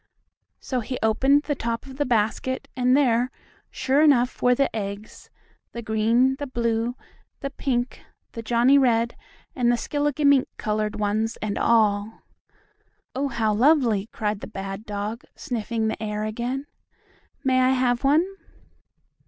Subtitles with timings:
[0.59, 3.29] So he opened the top of the basket and there,
[3.69, 5.29] sure enough, were the eggs,
[5.73, 6.95] the green, the blue,
[7.41, 8.01] the pink,
[8.31, 9.15] the Johnnie red
[9.55, 12.23] and the skilligimink colored ones and all.
[13.13, 16.65] "Oh, how lovely!" cried the bad dog, sniffing the air again.
[17.43, 18.25] "May I have one?"